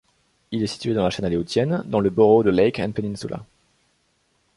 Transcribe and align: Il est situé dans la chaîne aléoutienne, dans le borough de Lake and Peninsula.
Il 0.49 0.63
est 0.63 0.65
situé 0.65 0.95
dans 0.95 1.03
la 1.03 1.11
chaîne 1.11 1.25
aléoutienne, 1.25 1.83
dans 1.85 1.99
le 1.99 2.09
borough 2.09 2.43
de 2.43 2.49
Lake 2.49 2.79
and 2.81 2.91
Peninsula. 2.93 3.45